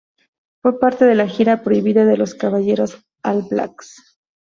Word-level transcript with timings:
Fue 0.63 0.79
parte 0.79 1.05
de 1.05 1.13
la 1.13 1.27
gira 1.27 1.61
prohibida 1.63 2.05
de 2.05 2.17
los 2.17 2.33
Caballeros 2.33 3.05
All 3.21 3.43
Blacks. 3.51 4.17